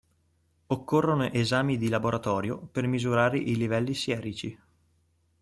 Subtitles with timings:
[0.65, 4.59] Occorrono esami di laboratorio, per misurare i livelli sierici.